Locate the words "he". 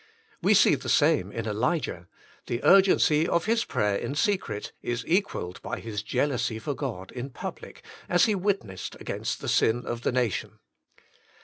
8.25-8.33